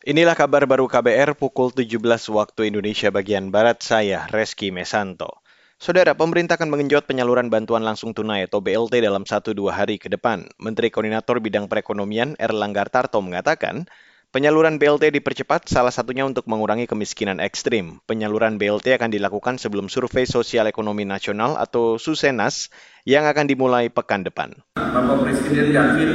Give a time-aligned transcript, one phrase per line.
[0.00, 2.00] Inilah kabar baru KBR pukul 17
[2.32, 5.44] waktu Indonesia bagian Barat, saya Reski Mesanto.
[5.76, 10.48] Saudara, pemerintah akan mengenjot penyaluran bantuan langsung tunai atau BLT dalam 1-2 hari ke depan.
[10.56, 13.84] Menteri Koordinator Bidang Perekonomian Erlangga Tarto mengatakan,
[14.30, 17.98] Penyaluran BLT dipercepat salah satunya untuk mengurangi kemiskinan ekstrim.
[18.06, 22.70] Penyaluran BLT akan dilakukan sebelum Survei Sosial Ekonomi Nasional atau SUSENAS
[23.02, 24.54] yang akan dimulai pekan depan.
[24.78, 26.10] Bapak Presiden yakin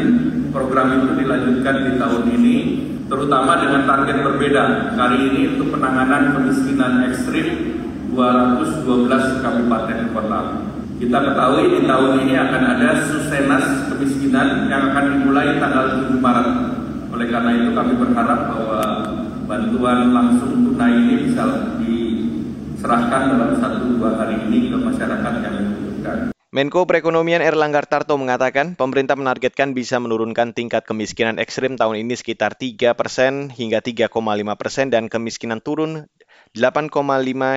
[0.56, 2.56] program itu dilanjutkan di tahun ini,
[3.12, 4.64] terutama dengan target berbeda.
[4.96, 7.76] Kali ini untuk penanganan kemiskinan ekstrim
[8.16, 10.40] 212 kabupaten kota.
[11.04, 16.85] Kita ketahui di tahun ini akan ada SUSENAS kemiskinan yang akan dimulai tanggal 7 Maret.
[17.16, 18.84] Oleh karena itu kami berharap bahwa
[19.48, 21.48] bantuan langsung tunai ini bisa
[21.80, 26.36] diserahkan dalam satu dua hari ini ke masyarakat yang membutuhkan.
[26.52, 32.60] Menko Perekonomian Erlangga Tarto mengatakan pemerintah menargetkan bisa menurunkan tingkat kemiskinan ekstrim tahun ini sekitar
[32.60, 34.12] 3 persen hingga 3,5
[34.60, 36.12] persen dan kemiskinan turun
[36.52, 37.00] 8,5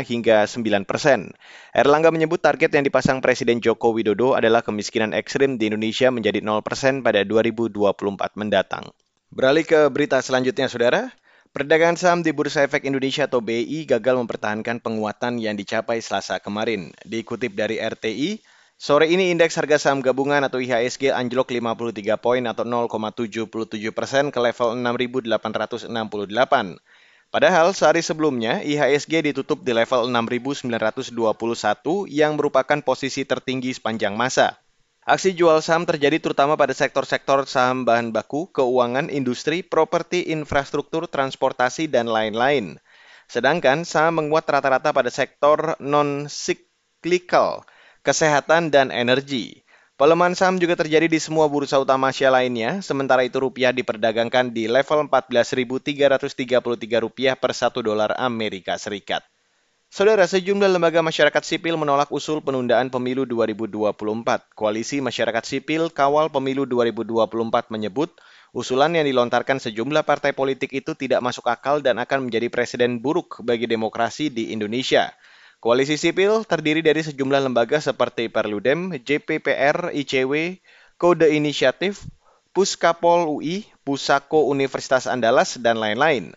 [0.06, 1.34] hingga 9 persen.
[1.75, 6.62] Erlangga menyebut target yang dipasang Presiden Joko Widodo adalah kemiskinan ekstrim di Indonesia menjadi 0
[6.62, 8.95] persen pada 2024 mendatang.
[9.29, 11.12] Beralih ke berita selanjutnya, Saudara.
[11.53, 16.93] Perdagangan saham di Bursa Efek Indonesia atau BI gagal mempertahankan penguatan yang dicapai Selasa kemarin.
[17.05, 18.41] Dikutip dari RTI,
[18.77, 23.48] sore ini indeks harga saham gabungan atau IHSG anjlok 53 poin atau 0,77
[23.97, 25.89] persen ke level 6.868.
[27.29, 31.13] Padahal sehari sebelumnya IHSG ditutup di level 6.921
[32.09, 34.57] yang merupakan posisi tertinggi sepanjang masa.
[35.09, 41.89] Aksi jual saham terjadi terutama pada sektor-sektor saham bahan baku, keuangan, industri, properti, infrastruktur, transportasi,
[41.89, 42.77] dan lain-lain.
[43.25, 47.64] Sedangkan saham menguat rata-rata pada sektor non-cyclical,
[48.05, 49.64] kesehatan, dan energi.
[49.97, 54.69] Pelemahan saham juga terjadi di semua bursa utama Asia lainnya, sementara itu rupiah diperdagangkan di
[54.69, 56.61] level 14.333
[57.01, 59.25] rupiah per 1 dolar Amerika Serikat.
[59.89, 63.89] Saudara, sejumlah lembaga masyarakat sipil menolak usul penundaan pemilu 2024.
[64.52, 68.13] Koalisi Masyarakat Sipil Kawal Pemilu 2024 menyebut
[68.52, 73.40] usulan yang dilontarkan sejumlah partai politik itu tidak masuk akal dan akan menjadi presiden buruk
[73.40, 75.08] bagi demokrasi di Indonesia.
[75.57, 80.61] Koalisi sipil terdiri dari sejumlah lembaga seperti Perludem, JPPR, ICW,
[81.01, 82.05] Kode Inisiatif,
[82.52, 86.36] Puskapol UI, Pusako Universitas Andalas, dan lain-lain.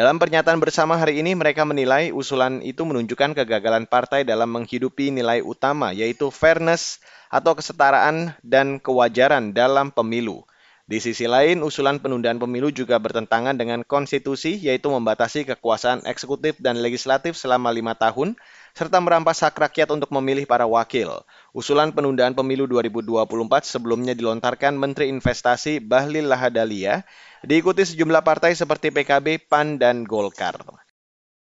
[0.00, 5.44] Dalam pernyataan bersama hari ini, mereka menilai usulan itu menunjukkan kegagalan partai dalam menghidupi nilai
[5.44, 10.40] utama, yaitu fairness atau kesetaraan dan kewajaran dalam pemilu.
[10.90, 16.82] Di sisi lain, usulan penundaan pemilu juga bertentangan dengan konstitusi, yaitu membatasi kekuasaan eksekutif dan
[16.82, 18.34] legislatif selama lima tahun,
[18.74, 21.22] serta merampas hak rakyat untuk memilih para wakil.
[21.54, 23.22] Usulan penundaan pemilu 2024
[23.62, 27.06] sebelumnya dilontarkan Menteri Investasi Bahlil Lahadalia
[27.46, 30.58] diikuti sejumlah partai seperti PKB, PAN, dan Golkar.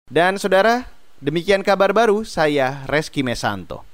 [0.05, 0.85] Dan saudara,
[1.25, 3.88] demikian kabar baru saya Reski Mesanto.